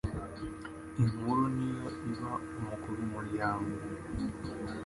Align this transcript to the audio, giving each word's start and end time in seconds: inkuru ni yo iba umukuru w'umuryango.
inkuru 1.01 1.43
ni 1.55 1.67
yo 1.77 1.87
iba 2.11 2.31
umukuru 2.57 2.97
w'umuryango. 2.99 3.67